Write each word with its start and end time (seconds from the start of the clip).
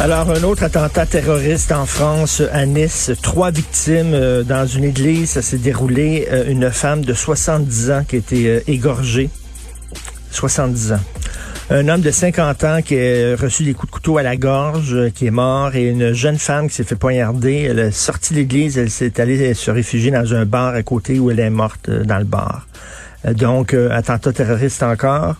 Alors, 0.00 0.30
un 0.30 0.44
autre 0.44 0.62
attentat 0.62 1.06
terroriste 1.06 1.72
en 1.72 1.84
France, 1.84 2.40
à 2.52 2.66
Nice. 2.66 3.10
Trois 3.20 3.50
victimes 3.50 4.14
euh, 4.14 4.44
dans 4.44 4.64
une 4.64 4.84
église. 4.84 5.30
Ça 5.30 5.42
s'est 5.42 5.58
déroulé. 5.58 6.28
Euh, 6.30 6.48
une 6.48 6.70
femme 6.70 7.04
de 7.04 7.12
70 7.12 7.90
ans 7.90 8.04
qui 8.06 8.14
a 8.14 8.18
été 8.20 8.48
euh, 8.48 8.60
égorgée. 8.68 9.28
70 10.30 10.92
ans. 10.92 11.00
Un 11.70 11.88
homme 11.88 12.00
de 12.00 12.12
50 12.12 12.62
ans 12.62 12.80
qui 12.80 12.94
a 12.96 13.34
reçu 13.34 13.64
des 13.64 13.74
coups 13.74 13.90
de 13.90 13.94
couteau 13.94 14.18
à 14.18 14.22
la 14.22 14.36
gorge, 14.36 15.10
qui 15.14 15.26
est 15.26 15.32
mort, 15.32 15.74
et 15.74 15.88
une 15.88 16.12
jeune 16.12 16.38
femme 16.38 16.68
qui 16.68 16.76
s'est 16.76 16.84
fait 16.84 16.96
poignarder. 16.96 17.66
Elle 17.68 17.80
est 17.80 17.90
sortie 17.90 18.34
de 18.34 18.38
l'église, 18.38 18.78
elle 18.78 18.90
s'est 18.90 19.20
allée 19.20 19.52
se 19.52 19.70
réfugier 19.72 20.12
dans 20.12 20.32
un 20.32 20.46
bar 20.46 20.74
à 20.74 20.82
côté 20.84 21.18
où 21.18 21.30
elle 21.30 21.40
est 21.40 21.50
morte 21.50 21.90
dans 21.90 22.18
le 22.18 22.24
bar. 22.24 22.68
Euh, 23.24 23.32
Donc, 23.34 23.74
euh, 23.74 23.90
attentat 23.90 24.32
terroriste 24.32 24.82
encore. 24.82 25.36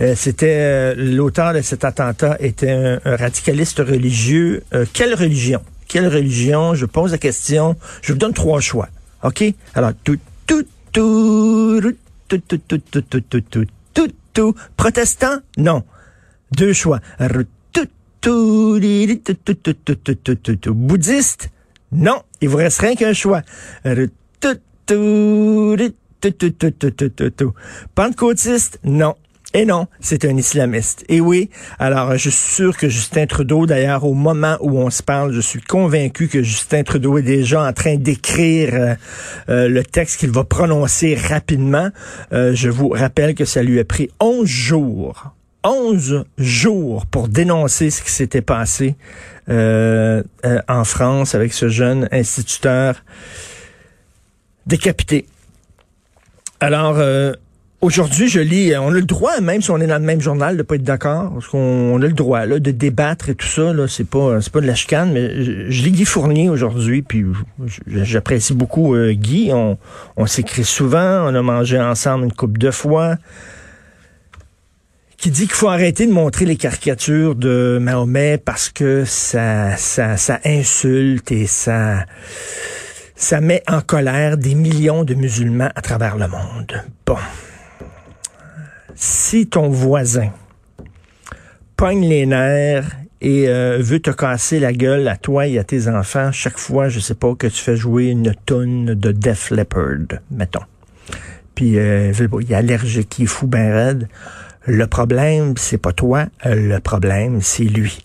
Euh, 0.00 0.14
C'était 0.16 0.56
euh, 0.58 0.94
l'auteur 0.96 1.52
de 1.54 1.60
cet 1.62 1.84
attentat 1.84 2.36
était 2.40 2.70
un, 2.70 3.00
un 3.04 3.16
radicaliste 3.16 3.78
religieux. 3.78 4.62
Euh, 4.74 4.84
quelle 4.92 5.14
religion 5.14 5.60
Quelle 5.88 6.08
religion 6.08 6.74
Je 6.74 6.86
pose 6.86 7.12
la 7.12 7.18
question. 7.18 7.76
Je 8.02 8.12
vous 8.12 8.18
donne 8.18 8.32
trois 8.34 8.60
choix. 8.60 8.88
Ok 9.22 9.44
Alors 9.74 9.92
tout 10.04 10.18
tout 10.46 10.64
tout 10.92 11.80
tout 12.28 12.38
tout 12.48 12.58
tout 12.58 12.78
tout 12.80 13.00
tout 13.02 13.20
tout 13.20 13.40
tout 13.50 13.66
tout 13.94 14.08
tout 14.34 14.54
protestant 14.76 15.38
Non. 15.58 15.84
Deux 16.56 16.72
choix. 16.72 17.00
Tout 17.18 17.46
tout 17.72 17.86
tout 18.20 18.78
tout 18.80 19.34
tout 19.44 19.54
tout 19.54 19.74
tout 19.94 20.14
tout 20.24 20.34
tout 20.34 20.56
tout 20.56 20.74
bouddhiste 20.74 21.50
Non. 21.92 22.22
Il 22.40 22.48
vous 22.48 22.56
reste 22.56 22.80
rien 22.80 22.94
qu'un 22.94 23.12
choix. 23.12 23.42
Tout, 26.22 26.30
tout, 26.30 27.30
tout. 27.30 27.52
Pentecôtiste, 27.96 28.78
non. 28.84 29.16
Et 29.54 29.66
non, 29.66 29.86
c'est 30.00 30.24
un 30.24 30.36
islamiste. 30.36 31.04
Et 31.08 31.20
oui, 31.20 31.50
alors 31.78 32.12
je 32.12 32.30
suis 32.30 32.54
sûr 32.54 32.76
que 32.76 32.88
Justin 32.88 33.26
Trudeau, 33.26 33.66
d'ailleurs, 33.66 34.04
au 34.04 34.14
moment 34.14 34.56
où 34.60 34.78
on 34.78 34.88
se 34.88 35.02
parle, 35.02 35.32
je 35.32 35.40
suis 35.40 35.60
convaincu 35.60 36.28
que 36.28 36.42
Justin 36.42 36.84
Trudeau 36.84 37.18
est 37.18 37.22
déjà 37.22 37.62
en 37.62 37.72
train 37.74 37.96
d'écrire 37.96 38.70
euh, 38.72 38.94
euh, 39.50 39.68
le 39.68 39.82
texte 39.82 40.20
qu'il 40.20 40.30
va 40.30 40.44
prononcer 40.44 41.16
rapidement. 41.16 41.90
Euh, 42.32 42.54
je 42.54 42.70
vous 42.70 42.90
rappelle 42.90 43.34
que 43.34 43.44
ça 43.44 43.62
lui 43.62 43.78
a 43.78 43.84
pris 43.84 44.08
11 44.20 44.46
jours. 44.46 45.34
11 45.64 46.24
jours 46.38 47.06
pour 47.06 47.28
dénoncer 47.28 47.90
ce 47.90 48.02
qui 48.02 48.10
s'était 48.10 48.42
passé 48.42 48.96
en 49.48 50.84
France 50.84 51.34
avec 51.34 51.52
ce 51.52 51.68
jeune 51.68 52.08
instituteur 52.10 53.04
décapité. 54.66 55.26
Alors, 56.62 56.94
euh, 56.98 57.32
Aujourd'hui, 57.80 58.28
je 58.28 58.38
lis, 58.38 58.72
on 58.76 58.90
a 58.90 58.92
le 58.92 59.02
droit, 59.02 59.40
même 59.40 59.60
si 59.60 59.72
on 59.72 59.78
est 59.78 59.88
dans 59.88 59.98
le 59.98 60.04
même 60.04 60.20
journal, 60.20 60.56
de 60.56 60.62
pas 60.62 60.76
être 60.76 60.84
d'accord, 60.84 61.32
parce 61.32 61.48
qu'on 61.48 61.58
on 61.58 62.00
a 62.00 62.06
le 62.06 62.12
droit 62.12 62.46
là, 62.46 62.60
de 62.60 62.70
débattre 62.70 63.28
et 63.28 63.34
tout 63.34 63.48
ça. 63.48 63.72
Là, 63.72 63.88
c'est 63.88 64.06
pas, 64.06 64.40
c'est 64.40 64.52
pas 64.52 64.60
de 64.60 64.68
la 64.68 64.76
chicane, 64.76 65.12
mais 65.12 65.42
je, 65.42 65.82
lis 65.82 65.90
Guy 65.90 66.04
Fournier 66.04 66.48
aujourd'hui, 66.48 67.02
puis 67.02 67.24
j'apprécie 67.88 68.54
beaucoup 68.54 68.94
euh, 68.94 69.14
Guy. 69.14 69.50
On, 69.52 69.78
on 70.16 70.26
s'écrit 70.26 70.62
souvent, 70.62 71.28
on 71.28 71.34
a 71.34 71.42
mangé 71.42 71.80
ensemble 71.80 72.26
une 72.26 72.32
coupe 72.32 72.56
de 72.56 72.70
fois. 72.70 73.16
Qui 75.16 75.32
dit 75.32 75.48
qu'il 75.48 75.56
faut 75.56 75.68
arrêter 75.68 76.06
de 76.06 76.12
montrer 76.12 76.44
les 76.44 76.56
caricatures 76.56 77.34
de 77.34 77.80
Mahomet 77.82 78.38
parce 78.38 78.70
que 78.70 79.04
ça, 79.04 79.76
ça, 79.76 80.16
ça 80.16 80.38
insulte 80.44 81.32
et 81.32 81.48
ça, 81.48 82.04
ça 83.22 83.40
met 83.40 83.62
en 83.68 83.80
colère 83.80 84.36
des 84.36 84.56
millions 84.56 85.04
de 85.04 85.14
musulmans 85.14 85.70
à 85.76 85.80
travers 85.80 86.16
le 86.16 86.26
monde. 86.26 86.82
Bon 87.06 87.16
si 88.96 89.46
ton 89.46 89.68
voisin 89.68 90.30
pogne 91.76 92.04
les 92.04 92.26
nerfs 92.26 92.90
et 93.20 93.48
euh, 93.48 93.78
veut 93.80 94.00
te 94.00 94.10
casser 94.10 94.58
la 94.58 94.72
gueule 94.72 95.06
à 95.06 95.16
toi 95.16 95.46
et 95.46 95.56
à 95.58 95.64
tes 95.64 95.86
enfants 95.86 96.32
chaque 96.32 96.58
fois, 96.58 96.88
je 96.88 96.98
sais 96.98 97.14
pas, 97.14 97.34
que 97.36 97.46
tu 97.46 97.62
fais 97.62 97.76
jouer 97.76 98.06
une 98.06 98.34
tonne 98.44 98.94
de 98.94 99.12
Def 99.12 99.50
Leppard, 99.50 100.18
mettons. 100.32 100.64
Puis 101.54 101.78
euh, 101.78 102.12
il 102.40 102.52
est 102.52 102.54
allergique, 102.54 103.20
il 103.20 103.24
est 103.24 103.26
fou 103.26 103.46
ben 103.46 103.72
raide. 103.72 104.08
Le 104.66 104.86
problème, 104.88 105.54
c'est 105.56 105.78
pas 105.78 105.92
toi, 105.92 106.26
le 106.44 106.78
problème, 106.80 107.40
c'est 107.40 107.64
lui. 107.64 108.04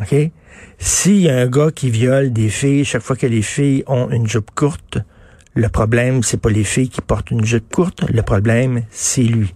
OK? 0.00 0.30
S'il 0.78 1.20
y 1.20 1.28
a 1.28 1.36
un 1.36 1.46
gars 1.46 1.70
qui 1.74 1.90
viole 1.90 2.32
des 2.32 2.48
filles 2.48 2.84
chaque 2.84 3.02
fois 3.02 3.16
que 3.16 3.26
les 3.26 3.42
filles 3.42 3.84
ont 3.86 4.10
une 4.10 4.28
jupe 4.28 4.50
courte, 4.54 4.98
le 5.54 5.68
problème, 5.68 6.22
c'est 6.22 6.40
pas 6.40 6.50
les 6.50 6.64
filles 6.64 6.88
qui 6.88 7.00
portent 7.00 7.30
une 7.30 7.44
jupe 7.44 7.72
courte, 7.72 8.04
le 8.08 8.22
problème, 8.22 8.82
c'est 8.90 9.22
lui 9.22 9.54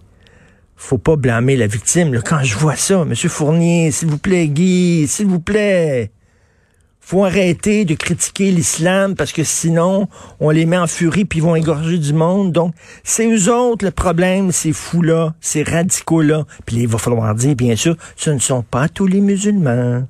faut 0.82 0.98
pas 0.98 1.16
blâmer 1.16 1.56
la 1.56 1.66
victime. 1.66 2.12
Là, 2.12 2.20
quand 2.22 2.42
je 2.42 2.56
vois 2.58 2.76
ça, 2.76 3.04
Monsieur 3.04 3.28
Fournier, 3.28 3.92
s'il 3.92 4.08
vous 4.08 4.18
plaît, 4.18 4.48
Guy, 4.48 5.06
s'il 5.06 5.26
vous 5.26 5.40
plaît, 5.40 6.10
faut 7.00 7.24
arrêter 7.24 7.84
de 7.84 7.94
critiquer 7.94 8.50
l'islam 8.50 9.14
parce 9.14 9.32
que 9.32 9.44
sinon, 9.44 10.08
on 10.40 10.50
les 10.50 10.66
met 10.66 10.76
en 10.76 10.88
furie 10.88 11.24
puis 11.24 11.38
ils 11.38 11.42
vont 11.42 11.54
égorger 11.54 11.98
du 11.98 12.12
monde. 12.12 12.52
Donc, 12.52 12.74
c'est 13.04 13.28
eux 13.28 13.52
autres 13.52 13.84
le 13.84 13.92
problème, 13.92 14.50
ces 14.50 14.72
fous-là, 14.72 15.34
ces 15.40 15.62
radicaux-là. 15.62 16.46
Puis 16.66 16.76
il 16.76 16.88
va 16.88 16.98
falloir 16.98 17.32
dire, 17.34 17.54
bien 17.54 17.76
sûr, 17.76 17.96
ce 18.16 18.30
ne 18.30 18.38
sont 18.38 18.62
pas 18.62 18.88
tous 18.88 19.06
les 19.06 19.20
musulmans. 19.20 20.06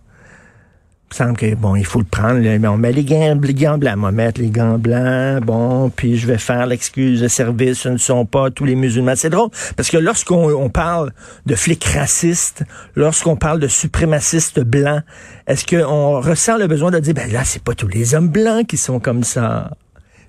Semble 1.13 1.37
que, 1.37 1.55
bon, 1.55 1.77
il 1.77 1.85
faut 1.85 1.99
le 1.99 2.07
prendre, 2.07 2.41
mais 2.41 2.69
on 2.69 2.79
met 2.79 2.91
les 2.91 3.05
gants, 3.05 3.37
blancs, 3.37 3.95
on 3.99 4.01
va 4.01 4.13
mettre 4.13 4.41
les 4.41 4.49
gants 4.49 4.79
blancs, 4.79 5.45
bon, 5.45 5.91
puis 5.91 6.17
je 6.17 6.27
vais 6.27 6.39
faire 6.39 6.67
l'excuse 6.67 7.21
de 7.21 7.29
service, 7.29 7.81
ce 7.81 7.91
ne 7.91 7.99
sont 7.99 8.25
pas 8.25 8.51
tous 8.51 8.65
les 8.65 8.75
musulmans. 8.75 9.13
C'est 9.15 9.29
drôle, 9.29 9.51
parce 9.77 9.91
que 9.91 9.99
lorsqu'on 9.99 10.51
on 10.51 10.71
parle 10.71 11.13
de 11.45 11.55
flics 11.55 11.85
racistes, 11.85 12.65
lorsqu'on 12.97 13.37
parle 13.37 13.61
de 13.61 13.69
suprémacistes 13.69 14.61
blancs, 14.61 15.03
est-ce 15.47 15.67
qu'on 15.67 16.21
ressent 16.21 16.57
le 16.57 16.67
besoin 16.67 16.91
de 16.91 16.99
dire, 16.99 17.13
ben 17.13 17.31
là, 17.31 17.43
c'est 17.45 17.63
pas 17.63 17.75
tous 17.75 17.89
les 17.89 18.15
hommes 18.15 18.29
blancs 18.29 18.67
qui 18.67 18.79
sont 18.79 18.99
comme 18.99 19.23
ça 19.23 19.71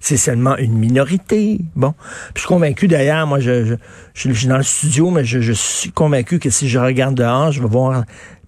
c'est 0.03 0.17
seulement 0.17 0.57
une 0.57 0.77
minorité. 0.77 1.61
Bon, 1.77 1.93
Puis 1.93 2.33
je 2.35 2.39
suis 2.41 2.47
convaincu 2.49 2.89
d'ailleurs, 2.89 3.25
moi, 3.25 3.39
je, 3.39 3.63
je, 3.63 3.75
je, 4.13 4.29
je 4.29 4.33
suis 4.33 4.47
dans 4.47 4.57
le 4.57 4.63
studio, 4.63 5.09
mais 5.11 5.23
je 5.23 5.53
suis 5.53 5.93
convaincu 5.93 6.39
que 6.39 6.49
si 6.49 6.67
je 6.67 6.77
regarde 6.77 7.15
dehors, 7.15 7.53
je 7.53 7.61
vais 7.61 7.69
voir 7.69 8.03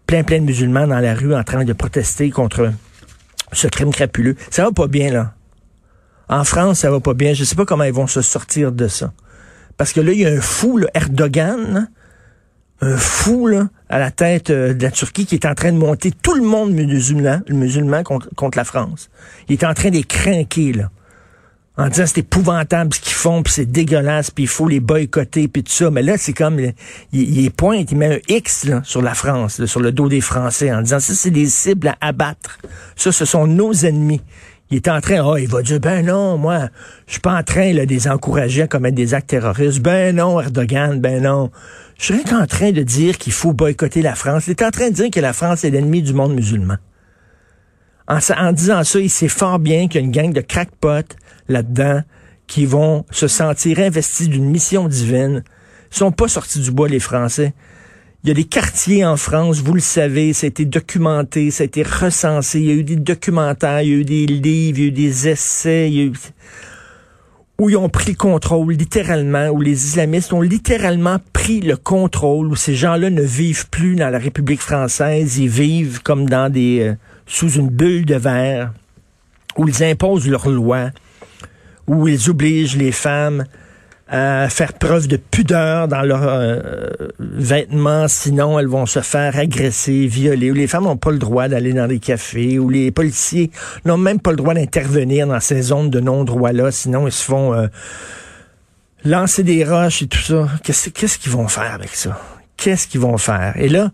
plein, 0.06 0.24
plein 0.24 0.40
de 0.40 0.46
musulmans 0.46 0.88
dans 0.88 1.00
la 1.00 1.14
rue 1.14 1.36
en 1.36 1.44
train 1.44 1.64
de 1.64 1.74
protester 1.74 2.30
contre 2.30 2.72
ce 3.52 3.68
crime 3.68 3.92
crapuleux. 3.92 4.36
Ça 4.50 4.64
va 4.64 4.72
pas 4.72 4.88
bien, 4.88 5.12
là. 5.12 5.34
En 6.28 6.44
France, 6.44 6.80
ça 6.80 6.92
va 6.92 7.00
pas 7.00 7.14
bien. 7.14 7.34
Je 7.34 7.44
sais 7.44 7.56
pas 7.56 7.66
comment 7.66 7.84
ils 7.84 7.94
vont 7.94 8.08
se 8.08 8.22
sortir 8.22 8.72
de 8.72 8.88
ça. 8.88 9.14
Parce 9.78 9.94
que 9.94 10.02
là, 10.02 10.12
il 10.12 10.20
y 10.20 10.26
a 10.26 10.30
un 10.30 10.42
fou, 10.42 10.78
là, 10.78 10.88
Erdogan, 10.94 11.90
un 12.82 12.98
fou 12.98 13.50
à 13.90 14.00
la 14.00 14.12
tête 14.12 14.50
euh, 14.50 14.74
de 14.74 14.84
la 14.84 14.92
Turquie 14.92 15.26
qui 15.26 15.36
est 15.36 15.46
en 15.46 15.56
train 15.56 15.72
de 15.72 15.78
monter 15.78 16.12
tout 16.12 16.36
le 16.36 16.44
monde 16.44 16.72
musulman, 16.72 17.42
musulman 17.50 18.04
contre, 18.04 18.58
la 18.58 18.64
France. 18.64 19.10
Il 19.48 19.54
est 19.54 19.64
en 19.64 19.74
train 19.74 19.90
de 19.90 20.78
là 20.78 20.90
en 21.78 21.90
disant 21.90 22.06
c'est 22.08 22.20
épouvantable 22.20 22.94
ce 22.94 23.02
qu'ils 23.02 23.14
font, 23.14 23.44
puis 23.44 23.54
c'est 23.54 23.66
dégueulasse, 23.66 24.32
puis 24.32 24.46
il 24.46 24.48
faut 24.48 24.68
les 24.68 24.80
boycotter, 24.80 25.48
puis 25.48 25.64
tout 25.64 25.72
ça. 25.72 25.92
Mais 25.92 26.02
là, 26.02 26.18
c'est 26.18 26.34
comme, 26.34 26.60
il, 26.60 26.74
il 27.12 27.52
pointe, 27.52 27.92
il 27.92 27.98
met 27.98 28.16
un 28.16 28.20
X 28.34 28.68
sur 28.84 29.02
la 29.02 29.14
France, 29.14 29.66
sur 29.66 29.82
le 29.82 29.92
dos 29.92 30.08
des 30.08 30.22
Français, 30.22 30.74
en 30.74 30.82
disant 30.82 31.00
ça, 31.00 31.14
c'est 31.14 31.32
des 31.32 31.48
cibles 31.48 31.90
à 31.90 32.08
abattre. 32.08 32.60
Ça, 32.96 33.12
ce 33.12 33.26
sont 33.26 33.48
nos 33.48 33.74
ennemis. 33.74 34.22
Il 34.72 34.78
est 34.78 34.88
en 34.88 35.00
train, 35.00 35.24
oh, 35.24 35.38
il 35.38 35.48
va 35.48 35.62
dire, 35.62 35.80
ben 35.80 36.06
non, 36.06 36.38
moi, 36.38 36.70
je 37.06 37.14
suis 37.14 37.22
pas 37.22 37.38
en 37.38 37.44
train 37.44 37.72
de 37.72 37.82
les 37.82 38.08
encourager 38.08 38.64
à 38.64 38.68
commettre 38.68 38.96
des 38.96 39.14
actes 39.14 39.30
terroristes. 39.30 39.80
Ben 39.80 40.16
non, 40.16 40.42
Erdogan, 40.42 41.00
ben 41.00 41.22
non. 41.22 41.52
Je 42.00 42.06
serais 42.06 42.34
en 42.34 42.48
train 42.48 42.72
de 42.72 42.82
dire 42.82 43.18
qu'il 43.20 43.32
faut 43.32 43.54
boycotter 43.54 44.02
la 44.02 44.16
France. 44.16 44.48
Il 44.48 44.52
est 44.52 44.64
en 44.64 44.72
train 44.72 44.90
de 44.90 44.96
dire 44.96 45.12
que 45.12 45.20
la 45.20 45.34
France 45.34 45.64
est 45.64 45.70
l'ennemi 45.70 46.02
du 46.02 46.14
monde 46.14 46.34
musulman. 46.34 46.78
En, 48.08 48.20
en 48.38 48.52
disant 48.52 48.84
ça, 48.84 49.00
il 49.00 49.10
sait 49.10 49.28
fort 49.28 49.60
bien 49.60 49.88
qu'il 49.88 50.02
y 50.02 50.04
a 50.04 50.06
une 50.06 50.12
gang 50.12 50.32
de 50.32 50.42
crackpots 50.42 51.16
là-dedans 51.48 52.02
qui 52.48 52.66
vont 52.66 53.06
se 53.12 53.28
sentir 53.28 53.80
investis 53.80 54.30
d'une 54.30 54.46
mission 54.46 54.88
divine. 54.88 55.44
Ils 55.92 55.98
sont 55.98 56.12
pas 56.12 56.28
sortis 56.28 56.60
du 56.60 56.72
bois, 56.72 56.88
les 56.88 57.00
Français. 57.00 57.54
Il 58.24 58.30
y 58.30 58.32
a 58.32 58.34
des 58.34 58.44
quartiers 58.44 59.06
en 59.06 59.18
France, 59.18 59.62
vous 59.62 59.74
le 59.74 59.80
savez, 59.80 60.34
ça 60.34 60.46
a 60.46 60.48
été 60.48 60.66
documenté, 60.66 61.52
ça 61.52 61.62
a 61.62 61.66
été 61.66 61.84
recensé, 61.84 62.60
il 62.60 62.66
y 62.66 62.72
a 62.72 62.74
eu 62.74 62.84
des 62.84 62.96
documentaires, 62.96 63.82
il 63.82 63.90
y 63.90 63.94
a 63.94 63.96
eu 63.98 64.04
des 64.04 64.26
livres, 64.26 64.80
il 64.80 64.82
y 64.82 64.86
a 64.86 64.88
eu 64.88 64.92
des 64.92 65.28
essais, 65.30 65.92
il 65.92 65.96
y 65.96 66.02
a 66.02 66.04
eu... 66.06 66.14
où 67.60 67.70
ils 67.70 67.78
ont 67.78 67.88
pris 67.88 68.12
le 68.12 68.18
contrôle, 68.18 68.74
littéralement, 68.74 69.50
où 69.50 69.62
les 69.62 69.86
islamistes 69.86 70.34
ont 70.34 70.42
littéralement 70.42 71.18
pris 71.34 71.62
le 71.62 71.78
contrôle, 71.78 72.48
où 72.48 72.56
ces 72.56 72.74
gens-là 72.74 73.12
ne 73.12 73.22
vivent 73.22 73.70
plus 73.70 73.96
dans 73.96 74.10
la 74.10 74.18
République 74.18 74.62
française, 74.62 75.38
ils 75.38 75.50
vivent 75.50 76.02
comme 76.02 76.28
dans 76.28 76.52
des... 76.52 76.80
Euh, 76.82 76.96
sous 77.26 77.54
une 77.54 77.70
bulle 77.70 78.06
de 78.06 78.16
verre, 78.16 78.74
où 79.58 79.68
ils 79.68 79.84
imposent 79.84 80.28
leurs 80.28 80.50
lois, 80.50 80.92
où 81.88 82.08
ils 82.08 82.30
obligent 82.30 82.78
les 82.78 82.92
femmes 82.92 83.46
à 84.08 84.50
faire 84.50 84.74
preuve 84.74 85.08
de 85.08 85.18
pudeur 85.18 85.88
dans 85.88 86.04
leurs 86.04 86.28
euh, 86.28 86.92
vêtements, 87.20 88.08
sinon 88.08 88.60
elles 88.60 88.68
vont 88.68 88.86
se 88.86 89.00
faire 89.00 89.36
agresser, 89.36 90.06
violer, 90.06 90.52
où 90.52 90.54
les 90.54 90.68
femmes 90.68 90.84
n'ont 90.84 90.98
pas 90.98 91.12
le 91.12 91.18
droit 91.18 91.48
d'aller 91.48 91.74
dans 91.74 91.88
des 91.88 92.00
cafés, 92.00 92.60
où 92.60 92.70
les 92.70 92.92
policiers 92.92 93.50
n'ont 93.84 93.98
même 93.98 94.20
pas 94.20 94.30
le 94.30 94.38
droit 94.38 94.54
d'intervenir 94.54 95.26
dans 95.26 95.40
ces 95.40 95.62
zones 95.64 95.90
de 95.90 96.00
non-droit-là, 96.00 96.72
sinon 96.72 97.08
ils 97.08 97.12
se 97.12 97.24
font 97.24 97.54
euh, 97.54 97.68
lancer 99.04 99.42
des 99.42 99.64
roches 99.64 100.04
et 100.04 100.08
tout 100.08 100.20
ça. 100.20 100.50
Qu'est-ce 100.64 101.18
qu'ils 101.18 101.32
vont 101.32 101.48
faire 101.48 101.74
avec 101.74 101.96
ça? 101.96 102.20
Qu'est-ce 102.58 102.88
qu'ils 102.88 103.02
vont 103.02 103.18
faire? 103.18 103.54
Et 103.58 103.70
là, 103.70 103.92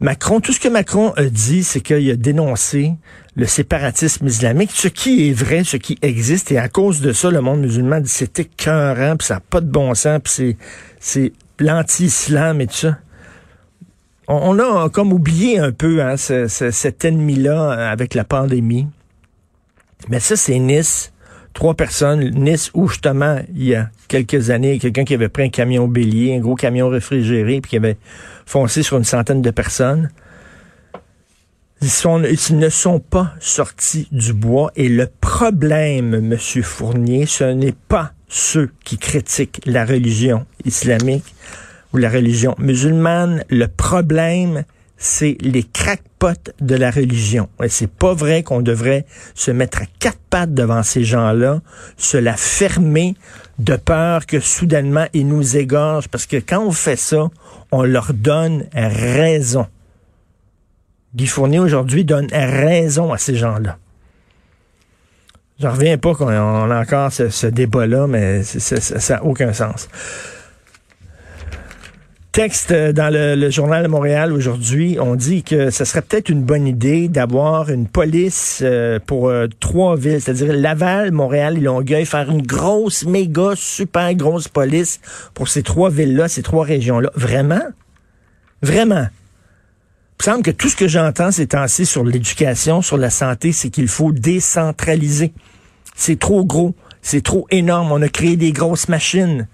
Macron, 0.00 0.40
tout 0.40 0.52
ce 0.52 0.60
que 0.60 0.68
Macron 0.68 1.12
a 1.16 1.24
dit, 1.24 1.62
c'est 1.62 1.80
qu'il 1.80 2.10
a 2.10 2.16
dénoncé 2.16 2.94
le 3.36 3.46
séparatisme 3.46 4.26
islamique, 4.26 4.70
ce 4.72 4.88
qui 4.88 5.28
est 5.28 5.32
vrai, 5.32 5.62
ce 5.62 5.76
qui 5.76 5.98
existe, 6.00 6.50
et 6.52 6.58
à 6.58 6.68
cause 6.68 7.00
de 7.00 7.12
ça, 7.12 7.30
le 7.30 7.42
monde 7.42 7.60
musulman 7.60 8.00
dit 8.00 8.08
c'est 8.08 8.38
écœurant, 8.38 9.16
puis 9.16 9.26
ça 9.26 9.34
n'a 9.34 9.40
pas 9.40 9.60
de 9.60 9.70
bon 9.70 9.94
sens, 9.94 10.20
puis 10.24 10.56
c'est 10.98 11.32
l'anti-islam 11.58 12.60
et 12.62 12.66
tout 12.66 12.74
ça. 12.74 12.98
On, 14.26 14.58
a 14.58 14.88
comme 14.90 15.12
oublié 15.12 15.58
un 15.58 15.72
peu 15.72 16.02
hein, 16.02 16.16
cet 16.16 17.04
ennemi-là 17.04 17.90
avec 17.90 18.14
la 18.14 18.22
pandémie. 18.22 18.86
Mais 20.08 20.20
ça, 20.20 20.36
c'est 20.36 20.58
Nice. 20.60 21.12
Trois 21.52 21.74
personnes, 21.74 22.30
Nice, 22.30 22.70
où 22.74 22.88
justement, 22.88 23.40
il 23.54 23.64
y 23.64 23.74
a 23.74 23.90
quelques 24.08 24.50
années, 24.50 24.78
quelqu'un 24.78 25.04
qui 25.04 25.14
avait 25.14 25.28
pris 25.28 25.44
un 25.44 25.48
camion 25.48 25.88
bélier, 25.88 26.36
un 26.36 26.40
gros 26.40 26.54
camion 26.54 26.88
réfrigéré, 26.88 27.60
puis 27.60 27.70
qui 27.70 27.76
avait 27.76 27.96
foncé 28.46 28.82
sur 28.82 28.96
une 28.96 29.04
centaine 29.04 29.42
de 29.42 29.50
personnes. 29.50 30.10
Ils, 31.82 32.58
ne 32.58 32.68
sont 32.68 33.00
pas 33.00 33.32
sortis 33.40 34.06
du 34.12 34.34
bois 34.34 34.70
et 34.76 34.90
le 34.90 35.08
problème, 35.20 36.20
Monsieur 36.20 36.62
Fournier, 36.62 37.24
ce 37.24 37.44
n'est 37.44 37.74
pas 37.88 38.12
ceux 38.28 38.70
qui 38.84 38.98
critiquent 38.98 39.62
la 39.64 39.86
religion 39.86 40.44
islamique 40.66 41.34
ou 41.94 41.96
la 41.96 42.10
religion 42.10 42.54
musulmane. 42.58 43.44
Le 43.48 43.66
problème, 43.66 44.64
c'est 45.02 45.38
les 45.40 45.62
crackpots 45.62 46.52
de 46.60 46.74
la 46.76 46.90
religion. 46.90 47.48
C'est 47.68 47.90
pas 47.90 48.12
vrai 48.12 48.42
qu'on 48.42 48.60
devrait 48.60 49.06
se 49.34 49.50
mettre 49.50 49.80
à 49.82 49.86
quatre 49.98 50.18
pattes 50.28 50.52
devant 50.52 50.82
ces 50.82 51.04
gens-là, 51.04 51.62
se 51.96 52.18
la 52.18 52.36
fermer 52.36 53.16
de 53.58 53.76
peur 53.76 54.26
que 54.26 54.40
soudainement 54.40 55.06
ils 55.14 55.26
nous 55.26 55.56
égorgent, 55.56 56.08
parce 56.08 56.26
que 56.26 56.36
quand 56.36 56.62
on 56.62 56.70
fait 56.70 56.96
ça, 56.96 57.30
on 57.72 57.82
leur 57.82 58.12
donne 58.12 58.66
raison. 58.74 59.66
Guy 61.14 61.26
Fournier 61.26 61.60
aujourd'hui 61.60 62.04
donne 62.04 62.28
raison 62.30 63.10
à 63.10 63.16
ces 63.16 63.36
gens-là. 63.36 63.78
Je 65.58 65.66
reviens 65.66 65.96
pas 65.96 66.14
qu'on 66.14 66.28
a 66.28 66.80
encore 66.80 67.10
ce, 67.10 67.46
débat-là, 67.46 68.06
mais 68.06 68.42
ça 68.42 69.14
n'a 69.14 69.24
aucun 69.24 69.54
sens. 69.54 69.88
Texte 72.32 72.72
dans 72.72 73.12
le, 73.12 73.50
journal 73.50 73.82
de 73.82 73.88
Montréal 73.88 74.32
aujourd'hui, 74.32 74.98
on 75.00 75.16
dit 75.16 75.42
que 75.42 75.70
ce 75.70 75.84
serait 75.84 76.00
peut-être 76.00 76.28
une 76.28 76.44
bonne 76.44 76.68
idée 76.68 77.08
d'avoir 77.08 77.70
une 77.70 77.88
police 77.88 78.60
euh, 78.62 79.00
pour 79.04 79.28
euh, 79.28 79.48
trois 79.58 79.96
villes, 79.96 80.20
c'est-à-dire 80.20 80.52
Laval, 80.52 81.10
Montréal 81.10 81.58
et 81.58 81.60
Longueuil, 81.60 82.06
faire 82.06 82.30
une 82.30 82.42
grosse, 82.42 83.04
méga, 83.04 83.54
super 83.56 84.14
grosse 84.14 84.46
police 84.46 85.00
pour 85.34 85.48
ces 85.48 85.64
trois 85.64 85.90
villes-là, 85.90 86.28
ces 86.28 86.42
trois 86.42 86.64
régions-là. 86.64 87.10
Vraiment? 87.16 87.62
Vraiment? 88.62 89.08
Il 90.20 90.20
me 90.20 90.32
semble 90.32 90.42
que 90.44 90.52
tout 90.52 90.68
ce 90.68 90.76
que 90.76 90.86
j'entends 90.86 91.32
ces 91.32 91.48
temps-ci 91.48 91.84
sur 91.84 92.04
l'éducation, 92.04 92.80
sur 92.80 92.96
la 92.96 93.10
santé, 93.10 93.50
c'est 93.50 93.70
qu'il 93.70 93.88
faut 93.88 94.12
décentraliser. 94.12 95.32
C'est 95.96 96.20
trop 96.20 96.44
gros, 96.44 96.76
c'est 97.02 97.24
trop 97.24 97.48
énorme. 97.50 97.90
On 97.90 98.00
a 98.02 98.08
créé 98.08 98.36
des 98.36 98.52
grosses 98.52 98.88
machines. 98.88 99.48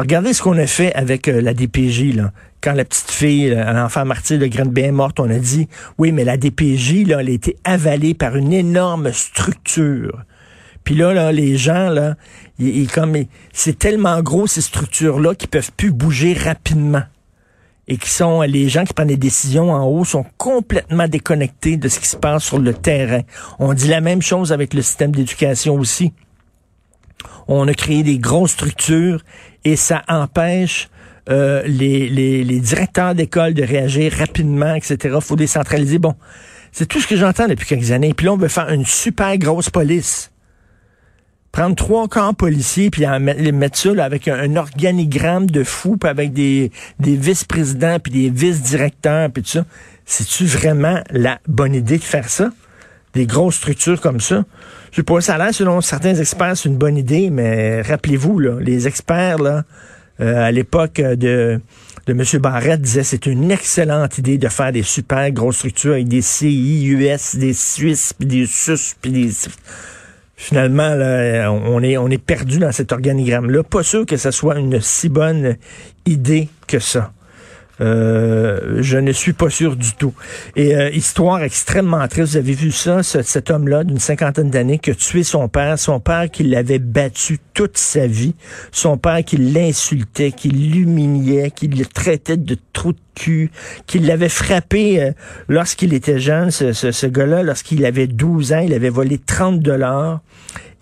Regardez 0.00 0.32
ce 0.32 0.42
qu'on 0.42 0.58
a 0.58 0.66
fait 0.66 0.92
avec 0.94 1.28
euh, 1.28 1.40
la 1.40 1.54
DPJ, 1.54 2.14
là. 2.14 2.32
Quand 2.60 2.74
la 2.74 2.84
petite 2.84 3.10
fille, 3.10 3.54
l'enfant 3.54 4.04
martyr 4.04 4.38
de 4.38 4.46
Grenby 4.46 4.82
est 4.82 4.92
morte, 4.92 5.18
on 5.18 5.30
a 5.30 5.38
dit, 5.38 5.66
oui, 5.96 6.12
mais 6.12 6.24
la 6.24 6.36
DPJ, 6.36 7.06
là, 7.06 7.20
elle 7.20 7.28
a 7.28 7.32
été 7.32 7.56
avalée 7.64 8.12
par 8.12 8.36
une 8.36 8.52
énorme 8.52 9.12
structure. 9.14 10.24
Puis 10.84 10.94
là, 10.94 11.14
là, 11.14 11.32
les 11.32 11.56
gens, 11.56 11.88
là, 11.88 12.16
comme, 12.92 13.16
c'est 13.54 13.78
tellement 13.78 14.20
gros, 14.20 14.46
ces 14.46 14.60
structures-là, 14.60 15.34
qu'ils 15.34 15.48
peuvent 15.48 15.72
plus 15.74 15.90
bouger 15.90 16.34
rapidement 16.34 17.02
et 17.88 17.96
qui 17.96 18.08
sont 18.08 18.42
les 18.42 18.68
gens 18.68 18.84
qui 18.84 18.94
prennent 18.94 19.08
des 19.08 19.16
décisions 19.16 19.72
en 19.72 19.84
haut 19.84 20.04
sont 20.04 20.24
complètement 20.38 21.08
déconnectés 21.08 21.76
de 21.76 21.88
ce 21.88 21.98
qui 21.98 22.06
se 22.06 22.16
passe 22.16 22.44
sur 22.44 22.58
le 22.58 22.72
terrain. 22.72 23.22
On 23.58 23.74
dit 23.74 23.88
la 23.88 24.00
même 24.00 24.22
chose 24.22 24.52
avec 24.52 24.74
le 24.74 24.82
système 24.82 25.10
d'éducation 25.10 25.74
aussi. 25.74 26.12
On 27.48 27.66
a 27.66 27.74
créé 27.74 28.04
des 28.04 28.18
grosses 28.18 28.52
structures 28.52 29.24
et 29.64 29.76
ça 29.76 30.02
empêche 30.08 30.88
euh, 31.28 31.62
les, 31.66 32.08
les, 32.08 32.60
directeurs 32.60 33.14
d'école 33.14 33.54
de 33.54 33.62
réagir 33.62 34.12
rapidement, 34.12 34.74
etc. 34.74 35.18
faut 35.20 35.36
décentraliser. 35.36 35.98
Bon, 35.98 36.14
c'est 36.72 36.86
tout 36.86 37.00
ce 37.00 37.06
que 37.06 37.16
j'entends 37.16 37.46
depuis 37.46 37.66
quelques 37.66 37.92
années. 37.92 38.14
Puis 38.14 38.26
là, 38.26 38.32
on 38.32 38.36
veut 38.36 38.48
faire 38.48 38.70
une 38.70 38.86
super 38.86 39.36
grosse 39.38 39.70
police 39.70 40.30
prendre 41.52 41.74
trois 41.74 42.08
camps 42.08 42.34
policiers 42.34 42.90
puis 42.90 43.04
les 43.38 43.52
mettre 43.52 43.78
ça 43.78 44.04
avec 44.04 44.28
un, 44.28 44.56
organigramme 44.56 45.50
de 45.50 45.64
fou 45.64 45.96
puis 45.96 46.08
avec 46.08 46.32
des, 46.32 46.70
des 46.98 47.16
vice-présidents 47.16 47.98
puis 47.98 48.12
des 48.12 48.30
vice-directeurs 48.30 49.30
puis 49.30 49.42
tout 49.42 49.50
ça. 49.50 49.64
C'est-tu 50.04 50.44
vraiment 50.44 51.00
la 51.10 51.40
bonne 51.46 51.74
idée 51.74 51.98
de 51.98 52.04
faire 52.04 52.28
ça? 52.28 52.50
Des 53.14 53.26
grosses 53.26 53.56
structures 53.56 54.00
comme 54.00 54.20
ça? 54.20 54.44
Je 54.90 54.96
sais 54.96 55.02
pas, 55.02 55.20
ça 55.20 55.34
a 55.34 55.38
l'air, 55.38 55.54
selon 55.54 55.80
certains 55.80 56.14
experts, 56.14 56.56
c'est 56.56 56.68
une 56.68 56.76
bonne 56.76 56.96
idée, 56.96 57.30
mais 57.30 57.80
rappelez-vous, 57.82 58.38
là, 58.38 58.58
les 58.60 58.88
experts, 58.88 59.38
là, 59.38 59.64
euh, 60.20 60.48
à 60.48 60.50
l'époque 60.50 61.00
de, 61.00 61.60
de 62.06 62.12
M. 62.12 62.24
Barrett 62.40 62.80
disaient 62.80 63.04
c'est 63.04 63.26
une 63.26 63.50
excellente 63.50 64.18
idée 64.18 64.36
de 64.36 64.48
faire 64.48 64.72
des 64.72 64.82
super 64.82 65.30
grosses 65.30 65.58
structures 65.58 65.92
avec 65.92 66.08
des 66.08 66.22
CI, 66.22 66.86
US, 66.86 67.36
des 67.36 67.52
Suisses, 67.52 68.12
puis 68.12 68.26
des 68.26 68.46
SUS, 68.46 68.96
puis 69.00 69.12
des 69.12 69.30
finalement, 70.40 70.94
là, 70.94 71.52
on 71.52 71.82
est, 71.82 71.98
on 71.98 72.08
est 72.08 72.22
perdu 72.22 72.58
dans 72.58 72.72
cet 72.72 72.92
organigramme-là. 72.92 73.62
Pas 73.62 73.82
sûr 73.82 74.06
que 74.06 74.16
ce 74.16 74.30
soit 74.30 74.58
une 74.58 74.80
si 74.80 75.10
bonne 75.10 75.56
idée 76.06 76.48
que 76.66 76.78
ça. 76.78 77.12
Euh, 77.80 78.78
je 78.82 78.98
ne 78.98 79.12
suis 79.12 79.32
pas 79.32 79.50
sûr 79.50 79.76
du 79.76 79.94
tout. 79.94 80.12
Et 80.56 80.76
euh, 80.76 80.90
histoire 80.90 81.42
extrêmement 81.42 82.06
triste, 82.08 82.32
vous 82.32 82.36
avez 82.36 82.52
vu 82.52 82.70
ça, 82.70 83.02
cet 83.02 83.50
homme-là 83.50 83.84
d'une 83.84 83.98
cinquantaine 83.98 84.50
d'années 84.50 84.78
qui 84.78 84.90
a 84.90 84.94
tué 84.94 85.22
son 85.22 85.48
père, 85.48 85.78
son 85.78 86.00
père 86.00 86.30
qui 86.30 86.42
l'avait 86.42 86.78
battu 86.78 87.38
toute 87.54 87.78
sa 87.78 88.06
vie, 88.06 88.34
son 88.72 88.98
père 88.98 89.24
qui 89.24 89.36
l'insultait, 89.36 90.32
qui 90.32 90.50
l'humiliait, 90.50 91.50
qui 91.50 91.68
le 91.68 91.86
traitait 91.86 92.36
de 92.36 92.56
trou 92.72 92.92
de 92.92 92.98
cul, 93.14 93.50
qui 93.86 93.98
l'avait 93.98 94.28
frappé 94.28 95.02
euh, 95.02 95.12
lorsqu'il 95.48 95.94
était 95.94 96.18
jeune, 96.18 96.50
ce, 96.50 96.72
ce, 96.72 96.92
ce 96.92 97.06
gars-là, 97.06 97.42
lorsqu'il 97.42 97.84
avait 97.84 98.06
12 98.06 98.52
ans, 98.52 98.60
il 98.60 98.74
avait 98.74 98.90
volé 98.90 99.18
30 99.18 99.60
dollars 99.60 100.20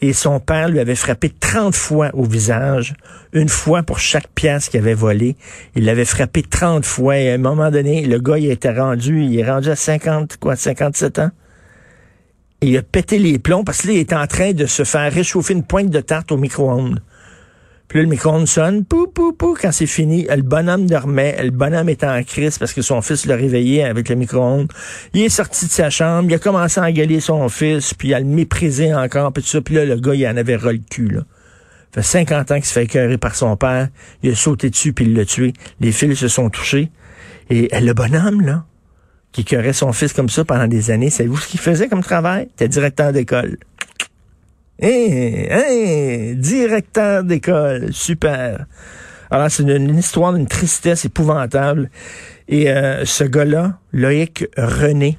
et 0.00 0.12
son 0.12 0.38
père 0.38 0.68
lui 0.68 0.78
avait 0.78 0.94
frappé 0.94 1.30
30 1.30 1.74
fois 1.74 2.10
au 2.12 2.24
visage, 2.24 2.94
une 3.32 3.48
fois 3.48 3.82
pour 3.82 3.98
chaque 3.98 4.28
pièce 4.28 4.68
qu'il 4.68 4.80
avait 4.80 4.94
volé. 4.94 5.36
Il 5.74 5.84
l'avait 5.84 6.04
frappé 6.04 6.42
30 6.42 6.84
fois 6.84 7.18
et 7.18 7.30
à 7.30 7.34
un 7.34 7.38
moment 7.38 7.70
donné, 7.70 8.04
le 8.06 8.18
gars, 8.18 8.38
il 8.38 8.50
était 8.50 8.72
rendu, 8.72 9.24
il 9.24 9.38
est 9.38 9.50
rendu 9.50 9.70
à 9.70 9.76
50, 9.76 10.36
quoi, 10.36 10.54
57 10.54 11.18
ans. 11.18 11.30
Il 12.60 12.76
a 12.76 12.82
pété 12.82 13.18
les 13.18 13.38
plombs 13.38 13.64
parce 13.64 13.82
qu'il 13.82 13.90
était 13.90 14.16
en 14.16 14.26
train 14.26 14.52
de 14.52 14.66
se 14.66 14.84
faire 14.84 15.12
réchauffer 15.12 15.54
une 15.54 15.64
pointe 15.64 15.90
de 15.90 16.00
tarte 16.00 16.32
au 16.32 16.36
micro-ondes. 16.36 17.00
Puis 17.88 17.98
là, 17.98 18.02
le 18.02 18.10
micro-ondes 18.10 18.46
sonne, 18.46 18.84
pou, 18.84 19.06
pou, 19.06 19.32
pou, 19.32 19.56
quand 19.58 19.72
c'est 19.72 19.86
fini, 19.86 20.26
le 20.28 20.42
bonhomme 20.42 20.86
dormait, 20.86 21.42
le 21.42 21.50
bonhomme 21.50 21.88
était 21.88 22.06
en 22.06 22.22
crise 22.22 22.58
parce 22.58 22.74
que 22.74 22.82
son 22.82 23.00
fils 23.00 23.24
l'a 23.24 23.34
réveillé 23.34 23.82
avec 23.82 24.10
le 24.10 24.14
micro-ondes. 24.14 24.70
Il 25.14 25.22
est 25.22 25.30
sorti 25.30 25.64
de 25.64 25.70
sa 25.70 25.88
chambre, 25.88 26.28
il 26.30 26.34
a 26.34 26.38
commencé 26.38 26.80
à 26.80 26.84
engueuler 26.84 27.20
son 27.20 27.48
fils, 27.48 27.94
puis 27.94 28.12
à 28.12 28.20
le 28.20 28.26
mépriser 28.26 28.94
encore, 28.94 29.32
puis 29.32 29.42
tout 29.42 29.48
ça. 29.48 29.62
Puis 29.62 29.74
là, 29.74 29.86
le 29.86 29.96
gars, 29.96 30.14
il 30.14 30.26
en 30.26 30.36
avait 30.36 30.56
ras 30.56 30.72
le 30.72 30.80
cul, 30.90 31.08
là. 31.08 31.22
Fait 31.92 32.02
50 32.02 32.50
ans 32.50 32.54
qu'il 32.56 32.66
se 32.66 32.72
fait 32.74 32.84
écœurer 32.84 33.16
par 33.16 33.34
son 33.34 33.56
père. 33.56 33.88
Il 34.22 34.30
a 34.30 34.34
sauté 34.34 34.68
dessus, 34.68 34.92
puis 34.92 35.06
il 35.06 35.14
l'a 35.14 35.24
tué. 35.24 35.54
Les 35.80 35.90
fils 35.90 36.18
se 36.18 36.28
sont 36.28 36.50
touchés. 36.50 36.90
Et 37.48 37.68
le 37.80 37.94
bonhomme, 37.94 38.42
là, 38.42 38.66
qui 39.32 39.40
écœurait 39.40 39.72
son 39.72 39.92
fils 39.92 40.12
comme 40.12 40.28
ça 40.28 40.44
pendant 40.44 40.66
des 40.66 40.90
années, 40.90 41.08
savez-vous 41.08 41.38
ce 41.38 41.48
qu'il 41.48 41.60
faisait 41.60 41.88
comme 41.88 42.02
travail? 42.02 42.48
C'était 42.50 42.68
directeur 42.68 43.12
d'école. 43.12 43.56
Hé, 44.80 46.34
directeur 46.36 47.24
d'école, 47.24 47.92
super. 47.92 48.66
Alors, 49.30 49.50
c'est 49.50 49.64
une, 49.64 49.98
histoire 49.98 50.32
d'une 50.32 50.46
tristesse 50.46 51.04
épouvantable. 51.04 51.90
Et 52.48 52.70
euh, 52.70 53.04
ce 53.04 53.24
gars-là, 53.24 53.78
Loïc 53.92 54.46
René, 54.56 55.18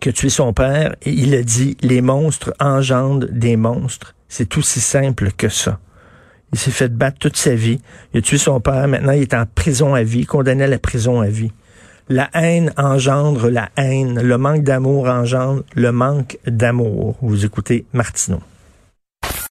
qui 0.00 0.08
a 0.08 0.12
tué 0.12 0.30
son 0.30 0.52
père, 0.52 0.96
il 1.04 1.34
a 1.34 1.42
dit, 1.42 1.76
les 1.82 2.00
monstres 2.00 2.54
engendrent 2.58 3.28
des 3.30 3.56
monstres. 3.56 4.14
C'est 4.28 4.56
aussi 4.56 4.80
simple 4.80 5.32
que 5.36 5.48
ça. 5.48 5.78
Il 6.52 6.58
s'est 6.58 6.70
fait 6.70 6.88
battre 6.88 7.18
toute 7.18 7.36
sa 7.36 7.54
vie. 7.54 7.80
Il 8.14 8.18
a 8.18 8.22
tué 8.22 8.38
son 8.38 8.60
père. 8.60 8.88
Maintenant, 8.88 9.12
il 9.12 9.22
est 9.22 9.34
en 9.34 9.44
prison 9.46 9.94
à 9.94 10.02
vie, 10.02 10.24
condamné 10.24 10.64
à 10.64 10.68
la 10.68 10.78
prison 10.78 11.20
à 11.20 11.28
vie. 11.28 11.52
La 12.08 12.30
haine 12.34 12.72
engendre 12.76 13.50
la 13.50 13.70
haine. 13.76 14.20
Le 14.22 14.38
manque 14.38 14.62
d'amour 14.62 15.08
engendre 15.08 15.64
le 15.74 15.90
manque 15.90 16.38
d'amour. 16.46 17.16
Vous 17.20 17.44
écoutez 17.44 17.84
Martineau. 17.92 18.38